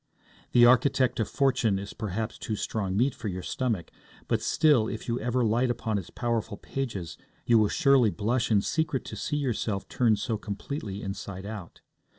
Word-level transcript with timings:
The 0.53 0.65
Architect 0.65 1.19
of 1.19 1.29
Fortune 1.29 1.77
is 1.77 1.93
perhaps 1.93 2.39
too 2.39 2.55
strong 2.55 2.97
meat 2.97 3.13
for 3.13 3.27
your 3.27 3.43
stomach; 3.43 3.91
but 4.27 4.41
still, 4.41 4.87
if 4.87 5.07
you 5.07 5.19
ever 5.19 5.45
light 5.45 5.69
upon 5.69 5.99
its 5.99 6.09
powerful 6.09 6.57
pages, 6.57 7.19
you 7.45 7.59
will 7.59 7.69
surely 7.69 8.09
blush 8.09 8.49
in 8.49 8.61
secret 8.63 9.05
to 9.05 9.15
see 9.15 9.37
yourself 9.37 9.87
turned 9.87 10.17
so 10.17 10.39
completely 10.39 11.03
inside 11.03 11.45
out. 11.45 11.81